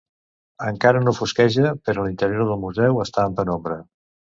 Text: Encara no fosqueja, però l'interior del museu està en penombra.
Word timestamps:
Encara 0.69 1.01
no 1.03 1.13
fosqueja, 1.19 1.75
però 1.91 2.09
l'interior 2.09 2.51
del 2.51 2.63
museu 2.67 3.03
està 3.09 3.33
en 3.33 3.41
penombra. 3.41 3.83